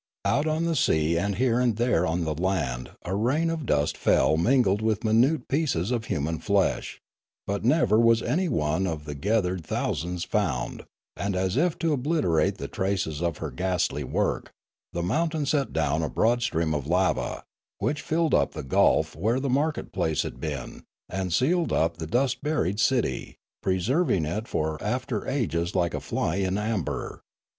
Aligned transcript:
Out 0.25 0.47
on 0.47 0.65
the 0.65 0.75
sea 0.75 1.15
and 1.15 1.35
here 1.35 1.59
and 1.59 1.75
there 1.75 2.07
on 2.07 2.23
the 2.23 2.33
land 2.33 2.89
a 3.05 3.13
rain 3.13 3.51
of 3.51 3.67
dust 3.67 3.95
fell 3.95 4.35
mingled 4.35 4.81
with 4.81 5.03
minute 5.03 5.47
pieces 5.47 5.91
of 5.91 6.05
human 6.05 6.39
flesh; 6.39 6.99
but 7.45 7.63
never 7.63 7.99
was 7.99 8.23
any 8.23 8.49
one 8.49 8.87
of 8.87 9.05
the 9.05 9.13
gathered 9.13 9.63
thousands 9.63 10.23
found; 10.23 10.85
and 11.15 11.35
as 11.35 11.55
if 11.55 11.77
to 11.77 11.93
obliterate 11.93 12.57
the 12.57 12.67
traces 12.67 13.21
of 13.21 13.37
her 13.37 13.51
ghastly 13.51 14.03
work, 14.03 14.51
the 14.91 15.03
mountain 15.03 15.45
sent 15.45 15.71
down 15.71 16.01
a 16.01 16.09
broad 16.09 16.41
stream 16.41 16.73
of 16.73 16.87
lava, 16.87 17.43
which 17.77 18.01
filled 18.01 18.33
up 18.33 18.53
the 18.53 18.63
gulf 18.63 19.15
where 19.15 19.39
the 19.39 19.51
market 19.51 19.91
place 19.91 20.23
had 20.23 20.39
been, 20.39 20.81
and 21.09 21.31
sealed 21.31 21.71
up 21.71 21.97
the 21.97 22.07
dust 22.07 22.41
buried 22.41 22.79
city, 22.79 23.37
preserving 23.61 24.25
it 24.25 24.47
for 24.47 24.81
after 24.83 25.27
ages 25.27 25.75
like 25.75 25.93
a 25.93 25.99
fly 26.01 26.37
in 26.37 26.57
amber. 26.57 27.21